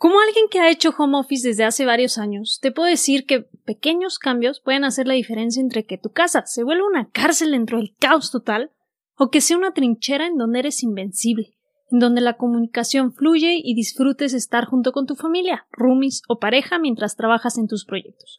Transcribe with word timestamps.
Como 0.00 0.18
alguien 0.18 0.46
que 0.50 0.60
ha 0.60 0.70
hecho 0.70 0.94
home 0.96 1.18
office 1.18 1.46
desde 1.46 1.64
hace 1.64 1.84
varios 1.84 2.16
años, 2.16 2.58
te 2.62 2.72
puedo 2.72 2.88
decir 2.88 3.26
que 3.26 3.42
pequeños 3.66 4.18
cambios 4.18 4.58
pueden 4.58 4.84
hacer 4.84 5.06
la 5.06 5.12
diferencia 5.12 5.60
entre 5.60 5.84
que 5.84 5.98
tu 5.98 6.10
casa 6.10 6.46
se 6.46 6.64
vuelva 6.64 6.86
una 6.86 7.10
cárcel 7.10 7.50
dentro 7.50 7.76
del 7.76 7.94
caos 7.98 8.30
total 8.30 8.70
o 9.16 9.30
que 9.30 9.42
sea 9.42 9.58
una 9.58 9.74
trinchera 9.74 10.26
en 10.26 10.38
donde 10.38 10.60
eres 10.60 10.82
invencible, 10.82 11.58
en 11.90 11.98
donde 11.98 12.22
la 12.22 12.38
comunicación 12.38 13.12
fluye 13.12 13.60
y 13.62 13.74
disfrutes 13.74 14.32
estar 14.32 14.64
junto 14.64 14.92
con 14.92 15.04
tu 15.04 15.16
familia, 15.16 15.66
roomies 15.70 16.22
o 16.28 16.38
pareja 16.38 16.78
mientras 16.78 17.14
trabajas 17.14 17.58
en 17.58 17.68
tus 17.68 17.84
proyectos. 17.84 18.38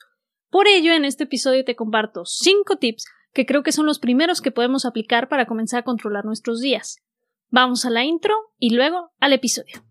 Por 0.49 0.67
ello, 0.67 0.93
en 0.93 1.05
este 1.05 1.25
episodio 1.25 1.63
te 1.63 1.75
comparto 1.75 2.25
5 2.25 2.77
tips 2.77 3.05
que 3.33 3.45
creo 3.45 3.61
que 3.61 3.71
son 3.71 3.85
los 3.85 3.99
primeros 3.99 4.41
que 4.41 4.49
podemos 4.49 4.85
aplicar 4.85 5.29
para 5.29 5.45
comenzar 5.45 5.81
a 5.81 5.85
controlar 5.85 6.25
nuestros 6.25 6.59
días. 6.59 7.03
Vamos 7.51 7.85
a 7.85 7.91
la 7.91 8.03
intro 8.03 8.33
y 8.57 8.71
luego 8.71 9.11
al 9.19 9.33
episodio. 9.33 9.90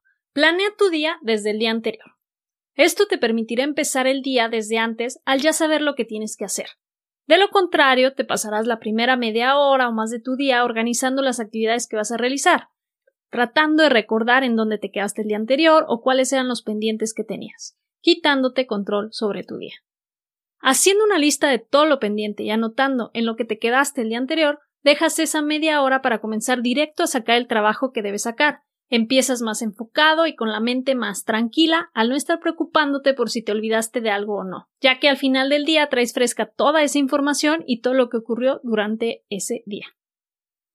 Planea 0.33 0.69
tu 0.77 0.89
día 0.89 1.17
desde 1.21 1.51
el 1.51 1.59
día 1.59 1.71
anterior. 1.71 2.15
Esto 2.75 3.05
te 3.05 3.17
permitirá 3.17 3.65
empezar 3.65 4.07
el 4.07 4.21
día 4.21 4.47
desde 4.47 4.77
antes 4.77 5.19
al 5.25 5.41
ya 5.41 5.51
saber 5.51 5.81
lo 5.81 5.93
que 5.93 6.05
tienes 6.05 6.37
que 6.37 6.45
hacer. 6.45 6.67
De 7.27 7.37
lo 7.37 7.49
contrario, 7.49 8.13
te 8.13 8.23
pasarás 8.23 8.65
la 8.65 8.79
primera 8.79 9.17
media 9.17 9.57
hora 9.57 9.89
o 9.89 9.91
más 9.91 10.09
de 10.09 10.21
tu 10.21 10.37
día 10.37 10.63
organizando 10.63 11.21
las 11.21 11.41
actividades 11.41 11.85
que 11.85 11.97
vas 11.97 12.11
a 12.13 12.17
realizar, 12.17 12.69
tratando 13.29 13.83
de 13.83 13.89
recordar 13.89 14.45
en 14.45 14.55
dónde 14.55 14.77
te 14.77 14.89
quedaste 14.89 15.23
el 15.23 15.27
día 15.27 15.37
anterior 15.37 15.83
o 15.89 16.01
cuáles 16.01 16.31
eran 16.31 16.47
los 16.47 16.61
pendientes 16.61 17.13
que 17.13 17.25
tenías, 17.25 17.77
quitándote 17.99 18.67
control 18.67 19.09
sobre 19.11 19.43
tu 19.43 19.57
día. 19.57 19.75
Haciendo 20.59 21.03
una 21.03 21.17
lista 21.17 21.49
de 21.49 21.59
todo 21.59 21.85
lo 21.85 21.99
pendiente 21.99 22.43
y 22.43 22.51
anotando 22.51 23.11
en 23.13 23.25
lo 23.25 23.35
que 23.35 23.43
te 23.43 23.59
quedaste 23.59 24.01
el 24.01 24.09
día 24.09 24.17
anterior, 24.17 24.59
dejas 24.81 25.19
esa 25.19 25.41
media 25.41 25.81
hora 25.81 26.01
para 26.01 26.21
comenzar 26.21 26.61
directo 26.61 27.03
a 27.03 27.07
sacar 27.07 27.35
el 27.35 27.47
trabajo 27.47 27.91
que 27.91 28.01
debes 28.01 28.23
sacar, 28.23 28.61
Empiezas 28.93 29.41
más 29.41 29.61
enfocado 29.61 30.27
y 30.27 30.35
con 30.35 30.51
la 30.51 30.59
mente 30.59 30.95
más 30.95 31.23
tranquila 31.23 31.89
al 31.93 32.09
no 32.09 32.15
estar 32.17 32.41
preocupándote 32.41 33.13
por 33.13 33.29
si 33.29 33.41
te 33.41 33.53
olvidaste 33.53 34.01
de 34.01 34.09
algo 34.09 34.39
o 34.39 34.43
no, 34.43 34.67
ya 34.81 34.99
que 34.99 35.07
al 35.07 35.15
final 35.15 35.47
del 35.49 35.63
día 35.63 35.87
traes 35.87 36.11
fresca 36.13 36.45
toda 36.45 36.83
esa 36.83 36.99
información 36.99 37.63
y 37.65 37.79
todo 37.79 37.93
lo 37.93 38.09
que 38.09 38.17
ocurrió 38.17 38.59
durante 38.63 39.23
ese 39.29 39.63
día. 39.65 39.87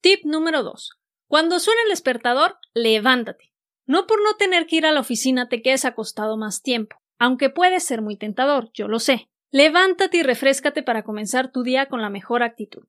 Tip 0.01 0.25
número 0.25 0.63
2. 0.63 0.99
Cuando 1.29 1.61
suene 1.61 1.83
el 1.83 1.91
despertador, 1.91 2.57
levántate. 2.73 3.53
No 3.85 4.07
por 4.07 4.23
no 4.23 4.35
tener 4.39 4.67
que 4.67 4.77
ir 4.77 4.87
a 4.87 4.93
la 4.93 5.01
oficina 5.01 5.51
te 5.51 5.61
quedes 5.61 5.85
acostado 5.85 6.39
más 6.39 6.63
tiempo, 6.63 6.97
aunque 7.19 7.51
puede 7.51 7.81
ser 7.81 8.01
muy 8.01 8.17
tentador, 8.17 8.71
yo 8.73 8.89
lo 8.89 8.99
sé. 8.99 9.29
Levántate 9.51 10.17
y 10.17 10.23
refrescate 10.23 10.83
para 10.83 11.03
comenzar 11.03 11.53
tu 11.53 11.63
día 11.63 11.87
con 11.87 12.01
la 12.01 12.09
mejor 12.09 12.43
actitud. 12.43 12.85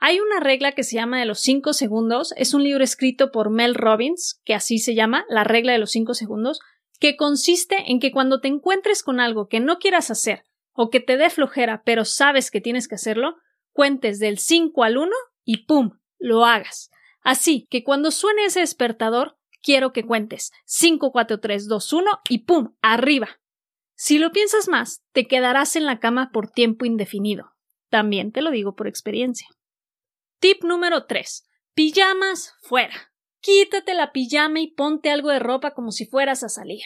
Hay 0.00 0.20
una 0.20 0.38
regla 0.38 0.72
que 0.72 0.84
se 0.84 0.96
llama 0.96 1.18
de 1.18 1.24
los 1.24 1.40
5 1.40 1.72
segundos, 1.72 2.32
es 2.36 2.54
un 2.54 2.62
libro 2.62 2.84
escrito 2.84 3.32
por 3.32 3.50
Mel 3.50 3.74
Robbins, 3.74 4.40
que 4.44 4.54
así 4.54 4.78
se 4.78 4.94
llama, 4.94 5.24
la 5.28 5.42
regla 5.42 5.72
de 5.72 5.78
los 5.78 5.90
5 5.90 6.14
segundos, 6.14 6.60
que 7.00 7.16
consiste 7.16 7.90
en 7.90 7.98
que 7.98 8.12
cuando 8.12 8.40
te 8.40 8.48
encuentres 8.48 9.02
con 9.02 9.18
algo 9.18 9.48
que 9.48 9.60
no 9.60 9.78
quieras 9.78 10.10
hacer 10.10 10.44
o 10.72 10.90
que 10.90 11.00
te 11.00 11.16
dé 11.16 11.30
flojera, 11.30 11.82
pero 11.84 12.04
sabes 12.04 12.50
que 12.50 12.60
tienes 12.60 12.86
que 12.86 12.94
hacerlo, 12.94 13.36
cuentes 13.72 14.20
del 14.20 14.38
5 14.38 14.84
al 14.84 14.98
1 14.98 15.10
y 15.44 15.64
¡pum! 15.66 15.98
lo 16.18 16.44
hagas. 16.44 16.90
Así 17.22 17.66
que 17.68 17.82
cuando 17.82 18.12
suene 18.12 18.44
ese 18.44 18.60
despertador, 18.60 19.36
quiero 19.62 19.92
que 19.92 20.04
cuentes 20.04 20.52
5, 20.64 21.10
4, 21.10 21.40
3, 21.40 21.66
2, 21.66 21.92
1 21.92 22.10
y 22.28 22.38
¡pum! 22.38 22.74
arriba. 22.82 23.40
Si 23.96 24.18
lo 24.18 24.30
piensas 24.30 24.68
más, 24.68 25.02
te 25.12 25.26
quedarás 25.26 25.74
en 25.74 25.84
la 25.84 25.98
cama 25.98 26.30
por 26.32 26.50
tiempo 26.50 26.84
indefinido. 26.84 27.52
También 27.88 28.30
te 28.30 28.42
lo 28.42 28.52
digo 28.52 28.76
por 28.76 28.86
experiencia. 28.86 29.48
Tip 30.40 30.62
número 30.62 31.06
3. 31.06 31.48
Pijamas 31.74 32.54
fuera. 32.62 33.12
Quítate 33.40 33.94
la 33.94 34.12
pijama 34.12 34.60
y 34.60 34.68
ponte 34.68 35.10
algo 35.10 35.30
de 35.30 35.40
ropa 35.40 35.72
como 35.72 35.90
si 35.90 36.06
fueras 36.06 36.44
a 36.44 36.48
salir. 36.48 36.82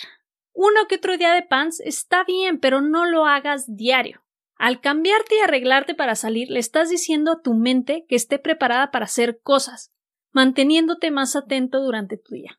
Uno 0.54 0.86
que 0.88 0.96
otro 0.96 1.18
día 1.18 1.34
de 1.34 1.42
pants 1.42 1.80
está 1.80 2.24
bien, 2.24 2.60
pero 2.60 2.80
no 2.80 3.04
lo 3.04 3.26
hagas 3.26 3.76
diario. 3.76 4.24
Al 4.56 4.80
cambiarte 4.80 5.36
y 5.36 5.40
arreglarte 5.40 5.94
para 5.94 6.14
salir, 6.14 6.50
le 6.50 6.60
estás 6.60 6.88
diciendo 6.88 7.32
a 7.32 7.42
tu 7.42 7.52
mente 7.52 8.06
que 8.08 8.16
esté 8.16 8.38
preparada 8.38 8.90
para 8.90 9.04
hacer 9.04 9.40
cosas, 9.42 9.92
manteniéndote 10.30 11.10
más 11.10 11.36
atento 11.36 11.80
durante 11.80 12.16
tu 12.16 12.34
día. 12.34 12.58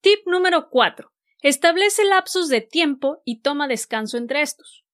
Tip 0.00 0.26
número 0.26 0.70
4. 0.70 1.12
Establece 1.42 2.04
lapsos 2.04 2.48
de 2.48 2.62
tiempo 2.62 3.20
y 3.26 3.40
toma 3.40 3.68
descanso 3.68 4.16
entre 4.16 4.40
estos. 4.40 4.86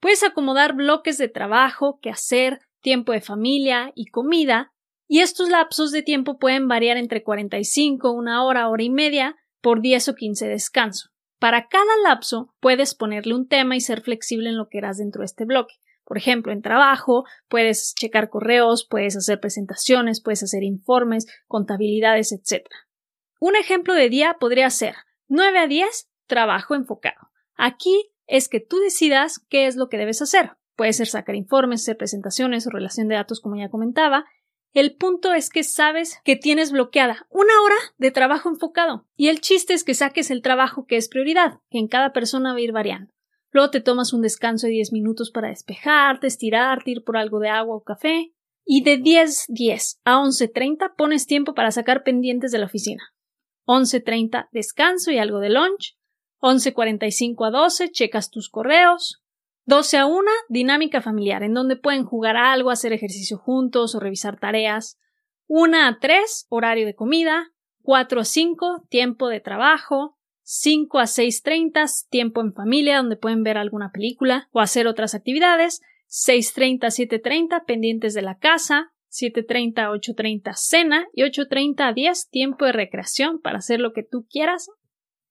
Puedes 0.00 0.22
acomodar 0.22 0.74
bloques 0.74 1.18
de 1.18 1.28
trabajo, 1.28 1.98
que 2.00 2.10
hacer, 2.10 2.65
tiempo 2.86 3.10
de 3.10 3.20
familia 3.20 3.90
y 3.96 4.06
comida, 4.06 4.72
y 5.08 5.18
estos 5.18 5.48
lapsos 5.48 5.90
de 5.90 6.04
tiempo 6.04 6.38
pueden 6.38 6.68
variar 6.68 6.96
entre 6.98 7.24
45, 7.24 8.12
una 8.12 8.44
hora, 8.44 8.68
hora 8.68 8.84
y 8.84 8.90
media, 8.90 9.34
por 9.60 9.80
10 9.80 10.10
o 10.10 10.14
15 10.14 10.46
descanso. 10.46 11.10
Para 11.40 11.66
cada 11.66 11.96
lapso 12.04 12.54
puedes 12.60 12.94
ponerle 12.94 13.34
un 13.34 13.48
tema 13.48 13.74
y 13.74 13.80
ser 13.80 14.02
flexible 14.02 14.50
en 14.50 14.56
lo 14.56 14.68
que 14.68 14.78
harás 14.78 14.98
dentro 14.98 15.22
de 15.22 15.24
este 15.24 15.46
bloque. 15.46 15.74
Por 16.04 16.16
ejemplo, 16.16 16.52
en 16.52 16.62
trabajo 16.62 17.24
puedes 17.48 17.92
checar 17.98 18.30
correos, 18.30 18.86
puedes 18.88 19.16
hacer 19.16 19.40
presentaciones, 19.40 20.22
puedes 20.22 20.44
hacer 20.44 20.62
informes, 20.62 21.26
contabilidades, 21.48 22.30
etc. 22.30 22.68
Un 23.40 23.56
ejemplo 23.56 23.94
de 23.94 24.08
día 24.10 24.36
podría 24.38 24.70
ser 24.70 24.94
9 25.26 25.58
a 25.58 25.66
10, 25.66 26.08
trabajo 26.28 26.76
enfocado. 26.76 27.32
Aquí 27.56 28.12
es 28.28 28.48
que 28.48 28.60
tú 28.60 28.78
decidas 28.78 29.44
qué 29.48 29.66
es 29.66 29.74
lo 29.74 29.88
que 29.88 29.98
debes 29.98 30.22
hacer. 30.22 30.52
Puede 30.76 30.92
ser 30.92 31.06
sacar 31.06 31.34
informes, 31.34 31.82
hacer 31.82 31.96
presentaciones 31.96 32.66
o 32.66 32.70
relación 32.70 33.08
de 33.08 33.16
datos, 33.16 33.40
como 33.40 33.56
ya 33.56 33.70
comentaba. 33.70 34.26
El 34.72 34.94
punto 34.94 35.32
es 35.32 35.48
que 35.48 35.64
sabes 35.64 36.20
que 36.22 36.36
tienes 36.36 36.70
bloqueada 36.70 37.26
una 37.30 37.52
hora 37.64 37.76
de 37.96 38.10
trabajo 38.10 38.50
enfocado. 38.50 39.06
Y 39.16 39.28
el 39.28 39.40
chiste 39.40 39.72
es 39.72 39.84
que 39.84 39.94
saques 39.94 40.30
el 40.30 40.42
trabajo 40.42 40.84
que 40.86 40.96
es 40.96 41.08
prioridad, 41.08 41.60
que 41.70 41.78
en 41.78 41.88
cada 41.88 42.12
persona 42.12 42.52
va 42.52 42.58
a 42.58 42.60
ir 42.60 42.72
variando. 42.72 43.10
Luego 43.52 43.70
te 43.70 43.80
tomas 43.80 44.12
un 44.12 44.20
descanso 44.20 44.66
de 44.66 44.74
10 44.74 44.92
minutos 44.92 45.30
para 45.30 45.48
despejarte, 45.48 46.26
estirarte, 46.26 46.90
ir 46.90 47.04
por 47.04 47.16
algo 47.16 47.38
de 47.38 47.48
agua 47.48 47.76
o 47.76 47.82
café. 47.82 48.34
Y 48.66 48.82
de 48.82 48.98
10.10 48.98 50.00
a 50.04 50.18
11.30 50.18 50.94
pones 50.94 51.26
tiempo 51.26 51.54
para 51.54 51.70
sacar 51.70 52.02
pendientes 52.02 52.52
de 52.52 52.58
la 52.58 52.66
oficina. 52.66 53.02
11.30 53.66 54.48
descanso 54.52 55.10
y 55.10 55.16
algo 55.16 55.38
de 55.40 55.48
lunch. 55.48 55.96
11.45 56.42 57.46
a 57.46 57.50
12 57.50 57.92
checas 57.92 58.30
tus 58.30 58.50
correos. 58.50 59.22
12 59.66 59.96
a 59.98 60.06
1, 60.06 60.30
dinámica 60.48 61.02
familiar, 61.02 61.42
en 61.42 61.52
donde 61.52 61.74
pueden 61.74 62.04
jugar 62.04 62.36
algo, 62.36 62.70
hacer 62.70 62.92
ejercicio 62.92 63.36
juntos 63.36 63.96
o 63.96 64.00
revisar 64.00 64.38
tareas. 64.38 64.96
1 65.48 65.76
a 65.76 65.98
3, 66.00 66.46
horario 66.48 66.86
de 66.86 66.94
comida. 66.94 67.52
4 67.82 68.20
a 68.20 68.24
5, 68.24 68.86
tiempo 68.88 69.28
de 69.28 69.40
trabajo. 69.40 70.16
5 70.42 71.00
a 71.00 71.04
6.30, 71.04 72.06
tiempo 72.08 72.40
en 72.40 72.54
familia, 72.54 72.98
donde 72.98 73.16
pueden 73.16 73.42
ver 73.42 73.58
alguna 73.58 73.90
película 73.90 74.48
o 74.52 74.60
hacer 74.60 74.86
otras 74.86 75.16
actividades. 75.16 75.82
6.30 76.08 76.84
a 76.84 76.88
7.30, 76.88 77.64
pendientes 77.66 78.14
de 78.14 78.22
la 78.22 78.38
casa. 78.38 78.92
7.30 79.10 79.78
a 79.80 79.90
8.30, 79.90 80.54
cena. 80.54 81.08
Y 81.12 81.22
8.30 81.22 81.88
a 81.88 81.92
10, 81.92 82.30
tiempo 82.30 82.66
de 82.66 82.72
recreación 82.72 83.40
para 83.40 83.58
hacer 83.58 83.80
lo 83.80 83.92
que 83.92 84.04
tú 84.04 84.28
quieras. 84.30 84.70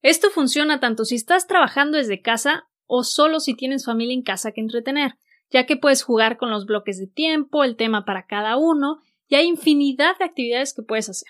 Esto 0.02 0.30
funciona 0.30 0.82
tanto 0.82 1.06
si 1.06 1.16
estás 1.16 1.48
trabajando 1.48 1.98
desde 1.98 2.22
casa 2.22 2.68
o 2.88 3.04
solo 3.04 3.40
si 3.40 3.56
tienes 3.56 3.86
familia 3.86 4.14
en 4.14 4.24
casa 4.24 4.52
que 4.52 4.62
entretener, 4.62 5.16
ya 5.50 5.66
que 5.66 5.78
puedes 5.78 6.04
jugar 6.04 6.38
con 6.38 6.50
los 6.50 6.66
bloques 6.66 7.00
de 7.00 7.08
tiempo, 7.08 7.64
el 7.64 7.76
tema 7.76 8.06
para 8.06 8.26
cada 8.26 8.58
uno, 8.58 9.00
y 9.28 9.36
hay 9.36 9.48
infinidad 9.48 10.18
de 10.18 10.26
actividades 10.26 10.74
que 10.74 10.84
puedes 10.84 11.10
hacer. 11.10 11.30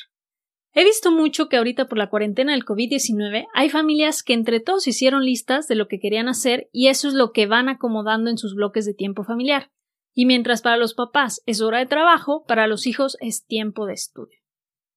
He 0.78 0.84
visto 0.84 1.10
mucho 1.10 1.48
que 1.48 1.56
ahorita 1.56 1.88
por 1.88 1.98
la 1.98 2.10
cuarentena 2.10 2.52
del 2.52 2.66
COVID-19 2.66 3.48
hay 3.54 3.70
familias 3.70 4.24
que 4.24 4.34
entre 4.34 4.60
todos 4.60 4.88
hicieron 4.88 5.24
listas 5.24 5.70
de 5.70 5.76
lo 5.76 5.88
que 5.88 6.00
querían 6.00 6.28
hacer 6.28 6.70
y 6.74 6.88
eso 6.88 7.08
es 7.08 7.14
lo 7.14 7.32
que 7.32 7.48
van 7.48 7.70
acomodando 7.70 8.30
en 8.30 8.38
sus 8.38 8.56
bloques 8.56 8.86
de 8.86 8.94
tiempo 8.94 9.24
familiar. 9.24 9.72
Y 10.14 10.26
mientras 10.26 10.62
para 10.62 10.76
los 10.76 10.94
papás 10.94 11.42
es 11.46 11.62
hora 11.62 11.80
de 11.80 11.86
trabajo, 11.86 12.44
para 12.46 12.68
los 12.68 12.88
hijos 12.88 13.16
es 13.22 13.46
tiempo 13.46 13.86
de 13.86 13.94
estudio. 13.94 14.38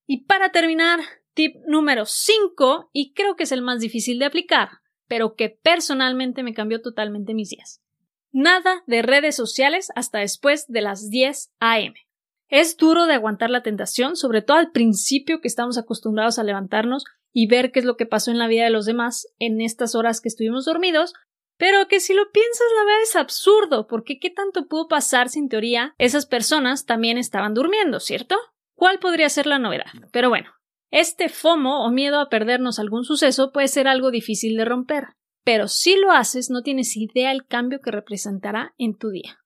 Y 0.05 0.25
para 0.25 0.51
terminar, 0.51 0.99
tip 1.35 1.55
número 1.67 2.07
5, 2.07 2.91
y 2.93 3.13
creo 3.13 3.37
que 3.37 3.45
es 3.45 3.53
el 3.53 3.63
más 3.63 3.79
difícil 3.79 4.19
de 4.19 4.25
aplicar, 4.25 4.81
pero 5.09 5.35
que 5.35 5.49
personalmente 5.51 6.43
me 6.43 6.55
cambió 6.55 6.81
totalmente 6.81 7.35
mis 7.35 7.51
días. 7.51 7.83
Nada 8.31 8.85
de 8.87 9.03
redes 9.03 9.35
sociales 9.35 9.91
hasta 9.97 10.19
después 10.19 10.67
de 10.69 10.83
las 10.83 11.09
10 11.11 11.51
a.m. 11.61 11.95
Es 12.49 12.77
duro 12.77 13.07
de 13.07 13.15
aguantar 13.15 13.51
la 13.51 13.63
tentación, 13.63 14.17
sobre 14.17 14.43
todo 14.43 14.59
al 14.59 14.71
principio 14.71 15.41
que 15.41 15.49
estamos 15.49 15.77
acostumbrados 15.77 16.39
a 16.39 16.45
levantarnos 16.45 17.05
y 17.33 17.47
ver 17.47 17.73
qué 17.73 17.81
es 17.81 17.85
lo 17.85 17.97
que 17.97 18.07
pasó 18.07 18.31
en 18.31 18.39
la 18.39 18.47
vida 18.47 18.65
de 18.65 18.71
los 18.71 18.87
demás 18.87 19.27
en 19.39 19.61
estas 19.61 19.95
horas 19.95 20.21
que 20.21 20.29
estuvimos 20.29 20.65
dormidos, 20.65 21.15
pero 21.57 21.89
que 21.89 22.01
si 22.01 22.15
lo 22.15 22.31
piensas 22.31 22.67
la 22.77 22.85
verdad 22.85 23.03
es 23.03 23.17
absurdo, 23.17 23.87
porque 23.87 24.19
¿qué 24.19 24.31
tanto 24.31 24.67
pudo 24.67 24.89
pasar 24.89 25.29
si 25.29 25.41
en 25.41 25.49
teoría 25.49 25.95
esas 25.99 26.27
personas 26.27 26.87
también 26.87 27.19
estaban 27.19 27.53
durmiendo, 27.53 28.01
¿cierto? 28.01 28.37
¿Cuál 28.75 28.99
podría 28.99 29.29
ser 29.29 29.47
la 29.47 29.59
novedad? 29.59 29.87
Pero 30.13 30.29
bueno, 30.29 30.51
este 30.91 31.29
FOMO 31.29 31.85
o 31.85 31.91
miedo 31.91 32.21
a 32.21 32.29
perdernos 32.29 32.79
algún 32.79 33.05
suceso 33.05 33.53
puede 33.53 33.69
ser 33.69 33.89
algo 33.89 34.11
difícil 34.11 34.57
de 34.57 34.65
romper, 34.65 35.09
pero 35.45 35.69
si 35.69 35.97
lo 35.97 36.13
haces 36.13 36.51
no 36.51 36.63
tienes 36.63 36.97
idea 36.97 37.33
el 37.33 37.47
cambio 37.47 37.81
que 37.81 37.91
representará 37.91 38.75
en 38.79 38.97
tu 38.97 39.11
día. 39.11 39.39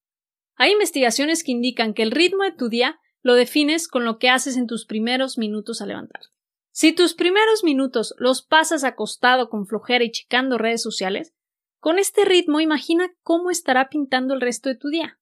Hay 0.57 0.73
investigaciones 0.73 1.43
que 1.43 1.53
indican 1.53 1.95
que 1.95 2.03
el 2.03 2.11
ritmo 2.11 2.45
de 2.45 2.53
tu 2.53 2.69
día 2.69 2.99
lo 3.23 3.35
defines 3.35 3.89
con 3.89 4.05
lo 4.05 4.19
que 4.19 4.29
haces 4.29 4.57
en 4.57 4.67
tus 4.67 4.85
primeros 4.87 5.39
minutos 5.39 5.81
al 5.81 5.89
levantar. 5.89 6.23
Si 6.71 6.93
tus 6.93 7.15
primeros 7.15 7.65
minutos 7.65 8.15
los 8.19 8.43
pasas 8.43 8.85
acostado 8.85 9.49
con 9.49 9.67
flojera 9.67 10.05
y 10.05 10.11
checando 10.11 10.59
redes 10.59 10.83
sociales, 10.83 11.35
con 11.79 11.99
este 11.99 12.25
ritmo 12.25 12.61
imagina 12.61 13.13
cómo 13.23 13.51
estará 13.51 13.89
pintando 13.89 14.35
el 14.35 14.41
resto 14.41 14.69
de 14.69 14.77
tu 14.77 14.89
día. 14.89 15.19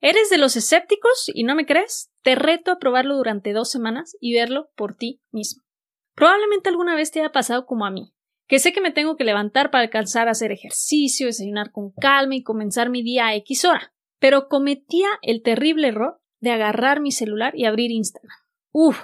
¿Eres 0.00 0.30
de 0.30 0.38
los 0.38 0.54
escépticos 0.54 1.28
y 1.34 1.42
no 1.42 1.56
me 1.56 1.66
crees? 1.66 2.12
Te 2.22 2.36
reto 2.36 2.70
a 2.70 2.78
probarlo 2.78 3.16
durante 3.16 3.52
dos 3.52 3.70
semanas 3.70 4.16
y 4.20 4.34
verlo 4.34 4.70
por 4.76 4.96
ti 4.96 5.20
mismo. 5.32 5.64
Probablemente 6.14 6.68
alguna 6.68 6.94
vez 6.94 7.10
te 7.10 7.20
haya 7.20 7.32
pasado 7.32 7.66
como 7.66 7.84
a 7.84 7.90
mí, 7.90 8.14
que 8.46 8.60
sé 8.60 8.72
que 8.72 8.80
me 8.80 8.92
tengo 8.92 9.16
que 9.16 9.24
levantar 9.24 9.70
para 9.70 9.82
alcanzar 9.82 10.28
a 10.28 10.32
hacer 10.32 10.52
ejercicio, 10.52 11.26
desayunar 11.26 11.72
con 11.72 11.90
calma 11.92 12.36
y 12.36 12.44
comenzar 12.44 12.90
mi 12.90 13.02
día 13.02 13.26
a 13.26 13.34
X 13.36 13.64
hora, 13.64 13.92
pero 14.20 14.48
cometía 14.48 15.08
el 15.22 15.42
terrible 15.42 15.88
error 15.88 16.20
de 16.40 16.52
agarrar 16.52 17.00
mi 17.00 17.10
celular 17.10 17.54
y 17.56 17.64
abrir 17.66 17.90
Instagram. 17.90 18.36
Uf, 18.70 19.00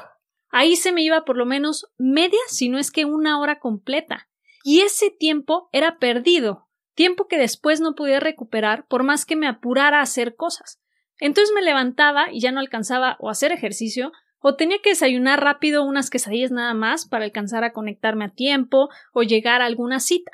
ahí 0.48 0.76
se 0.76 0.92
me 0.92 1.02
iba 1.02 1.24
por 1.24 1.36
lo 1.36 1.44
menos 1.44 1.86
media, 1.98 2.38
si 2.46 2.68
no 2.68 2.78
es 2.78 2.92
que 2.92 3.04
una 3.04 3.40
hora 3.40 3.58
completa. 3.58 4.28
Y 4.62 4.80
ese 4.80 5.10
tiempo 5.10 5.68
era 5.72 5.98
perdido, 5.98 6.68
tiempo 6.94 7.26
que 7.26 7.36
después 7.36 7.80
no 7.80 7.96
podía 7.96 8.20
recuperar 8.20 8.86
por 8.86 9.02
más 9.02 9.26
que 9.26 9.36
me 9.36 9.48
apurara 9.48 9.98
a 9.98 10.02
hacer 10.02 10.36
cosas. 10.36 10.80
Entonces 11.20 11.54
me 11.54 11.62
levantaba 11.62 12.32
y 12.32 12.40
ya 12.40 12.52
no 12.52 12.60
alcanzaba 12.60 13.16
o 13.20 13.30
hacer 13.30 13.52
ejercicio 13.52 14.12
o 14.40 14.56
tenía 14.56 14.78
que 14.82 14.90
desayunar 14.90 15.42
rápido 15.42 15.84
unas 15.84 16.10
quesadillas 16.10 16.50
nada 16.50 16.74
más 16.74 17.08
para 17.08 17.24
alcanzar 17.24 17.64
a 17.64 17.72
conectarme 17.72 18.26
a 18.26 18.34
tiempo 18.34 18.90
o 19.12 19.22
llegar 19.22 19.62
a 19.62 19.66
alguna 19.66 20.00
cita. 20.00 20.32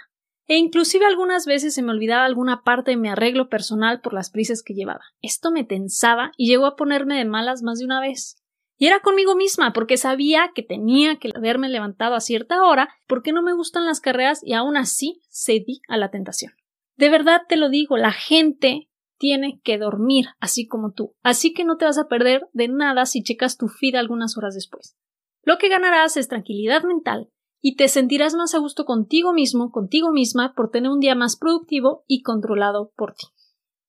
E 0.48 0.56
inclusive 0.56 1.06
algunas 1.06 1.46
veces 1.46 1.74
se 1.74 1.82
me 1.82 1.92
olvidaba 1.92 2.24
alguna 2.24 2.64
parte 2.64 2.90
de 2.90 2.96
mi 2.96 3.08
arreglo 3.08 3.48
personal 3.48 4.00
por 4.00 4.12
las 4.12 4.30
prisas 4.30 4.64
que 4.64 4.74
llevaba. 4.74 5.04
Esto 5.22 5.52
me 5.52 5.62
tensaba 5.62 6.32
y 6.36 6.48
llegó 6.48 6.66
a 6.66 6.74
ponerme 6.74 7.16
de 7.18 7.24
malas 7.24 7.62
más 7.62 7.78
de 7.78 7.84
una 7.84 8.00
vez. 8.00 8.42
Y 8.76 8.88
era 8.88 8.98
conmigo 8.98 9.36
misma, 9.36 9.72
porque 9.72 9.96
sabía 9.96 10.50
que 10.52 10.64
tenía 10.64 11.20
que 11.20 11.30
haberme 11.36 11.68
levantado 11.68 12.16
a 12.16 12.20
cierta 12.20 12.64
hora, 12.64 12.88
porque 13.06 13.30
no 13.30 13.42
me 13.42 13.52
gustan 13.52 13.86
las 13.86 14.00
carreras 14.00 14.40
y 14.42 14.54
aún 14.54 14.76
así 14.76 15.22
cedí 15.30 15.82
a 15.86 15.96
la 15.96 16.10
tentación. 16.10 16.52
De 16.96 17.10
verdad 17.10 17.42
te 17.48 17.56
lo 17.56 17.68
digo, 17.68 17.96
la 17.96 18.10
gente 18.10 18.89
tiene 19.20 19.60
que 19.62 19.76
dormir, 19.76 20.28
así 20.40 20.66
como 20.66 20.92
tú. 20.92 21.14
Así 21.22 21.52
que 21.52 21.64
no 21.64 21.76
te 21.76 21.84
vas 21.84 21.98
a 21.98 22.08
perder 22.08 22.48
de 22.54 22.68
nada 22.68 23.04
si 23.04 23.22
checas 23.22 23.58
tu 23.58 23.68
feed 23.68 23.94
algunas 23.94 24.38
horas 24.38 24.54
después. 24.54 24.96
Lo 25.42 25.58
que 25.58 25.68
ganarás 25.68 26.16
es 26.16 26.26
tranquilidad 26.26 26.84
mental 26.84 27.28
y 27.60 27.76
te 27.76 27.88
sentirás 27.88 28.34
más 28.34 28.54
a 28.54 28.58
gusto 28.58 28.86
contigo 28.86 29.34
mismo, 29.34 29.70
contigo 29.70 30.10
misma, 30.10 30.54
por 30.54 30.70
tener 30.70 30.90
un 30.90 31.00
día 31.00 31.14
más 31.14 31.36
productivo 31.36 32.02
y 32.08 32.22
controlado 32.22 32.92
por 32.96 33.12
ti. 33.12 33.26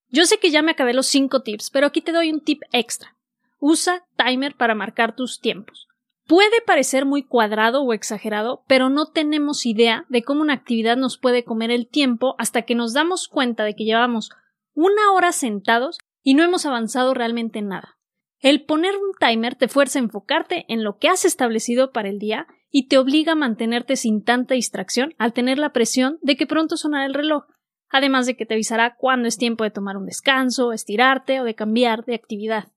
Yo 0.09 0.25
sé 0.25 0.37
que 0.37 0.51
ya 0.51 0.61
me 0.61 0.71
acabé 0.71 0.93
los 0.93 1.07
cinco 1.07 1.41
tips, 1.43 1.69
pero 1.71 1.87
aquí 1.87 2.01
te 2.01 2.11
doy 2.11 2.29
un 2.29 2.41
tip 2.41 2.63
extra. 2.73 3.15
Usa 3.59 4.05
timer 4.17 4.57
para 4.57 4.75
marcar 4.75 5.15
tus 5.15 5.39
tiempos. 5.39 5.87
Puede 6.27 6.61
parecer 6.65 7.05
muy 7.05 7.23
cuadrado 7.23 7.83
o 7.83 7.93
exagerado, 7.93 8.65
pero 8.67 8.89
no 8.89 9.05
tenemos 9.05 9.65
idea 9.65 10.05
de 10.09 10.23
cómo 10.23 10.41
una 10.41 10.53
actividad 10.53 10.97
nos 10.97 11.17
puede 11.17 11.45
comer 11.45 11.71
el 11.71 11.87
tiempo 11.87 12.35
hasta 12.37 12.63
que 12.63 12.75
nos 12.75 12.91
damos 12.93 13.29
cuenta 13.29 13.63
de 13.63 13.75
que 13.75 13.85
llevamos 13.85 14.31
una 14.73 15.11
hora 15.13 15.31
sentados 15.31 15.97
y 16.23 16.33
no 16.33 16.43
hemos 16.43 16.65
avanzado 16.65 17.13
realmente 17.13 17.59
en 17.59 17.69
nada. 17.69 17.97
El 18.39 18.65
poner 18.65 18.95
un 18.95 19.11
timer 19.19 19.55
te 19.55 19.67
fuerza 19.67 19.99
a 19.99 20.01
enfocarte 20.01 20.65
en 20.67 20.83
lo 20.83 20.97
que 20.97 21.09
has 21.09 21.25
establecido 21.25 21.91
para 21.91 22.09
el 22.09 22.17
día 22.17 22.47
y 22.71 22.87
te 22.87 22.97
obliga 22.97 23.33
a 23.33 23.35
mantenerte 23.35 23.95
sin 23.95 24.23
tanta 24.23 24.55
distracción 24.55 25.13
al 25.17 25.33
tener 25.33 25.59
la 25.59 25.73
presión 25.73 26.17
de 26.21 26.35
que 26.35 26.47
pronto 26.47 26.77
sonará 26.77 27.05
el 27.05 27.13
reloj, 27.13 27.43
además 27.89 28.25
de 28.25 28.35
que 28.35 28.45
te 28.45 28.55
avisará 28.55 28.95
cuándo 28.95 29.27
es 29.27 29.37
tiempo 29.37 29.63
de 29.63 29.71
tomar 29.71 29.97
un 29.97 30.05
descanso, 30.05 30.71
estirarte 30.73 31.39
o 31.41 31.43
de 31.43 31.53
cambiar 31.53 32.05
de 32.05 32.15
actividad. 32.15 32.69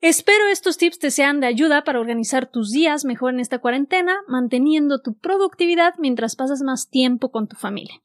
Espero 0.00 0.46
estos 0.46 0.78
tips 0.78 0.98
te 0.98 1.10
sean 1.10 1.40
de 1.40 1.46
ayuda 1.46 1.84
para 1.84 2.00
organizar 2.00 2.50
tus 2.50 2.70
días 2.70 3.04
mejor 3.04 3.34
en 3.34 3.40
esta 3.40 3.58
cuarentena, 3.58 4.20
manteniendo 4.28 5.02
tu 5.02 5.18
productividad 5.18 5.94
mientras 5.98 6.36
pasas 6.36 6.62
más 6.62 6.88
tiempo 6.88 7.30
con 7.30 7.48
tu 7.48 7.56
familia. 7.56 8.00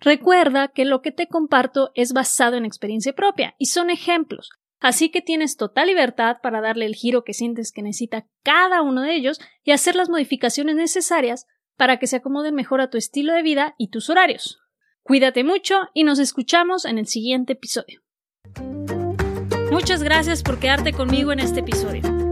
Recuerda 0.00 0.68
que 0.68 0.84
lo 0.84 1.02
que 1.02 1.12
te 1.12 1.28
comparto 1.28 1.90
es 1.94 2.12
basado 2.12 2.56
en 2.56 2.64
experiencia 2.64 3.12
propia 3.12 3.54
y 3.58 3.66
son 3.66 3.90
ejemplos, 3.90 4.50
así 4.80 5.10
que 5.10 5.20
tienes 5.20 5.56
total 5.56 5.88
libertad 5.88 6.38
para 6.42 6.62
darle 6.62 6.86
el 6.86 6.94
giro 6.94 7.22
que 7.22 7.34
sientes 7.34 7.70
que 7.70 7.82
necesita 7.82 8.26
cada 8.42 8.80
uno 8.80 9.02
de 9.02 9.14
ellos 9.14 9.40
y 9.62 9.72
hacer 9.72 9.96
las 9.96 10.08
modificaciones 10.08 10.74
necesarias 10.76 11.46
para 11.76 11.98
que 11.98 12.06
se 12.06 12.16
acomoden 12.16 12.54
mejor 12.54 12.80
a 12.80 12.88
tu 12.88 12.96
estilo 12.96 13.34
de 13.34 13.42
vida 13.42 13.74
y 13.76 13.88
tus 13.88 14.08
horarios. 14.08 14.58
Cuídate 15.02 15.44
mucho 15.44 15.88
y 15.92 16.04
nos 16.04 16.18
escuchamos 16.18 16.86
en 16.86 16.98
el 16.98 17.06
siguiente 17.06 17.52
episodio. 17.52 18.02
Muchas 19.70 20.02
gracias 20.02 20.42
por 20.42 20.58
quedarte 20.58 20.92
conmigo 20.92 21.32
en 21.32 21.40
este 21.40 21.60
episodio. 21.60 22.02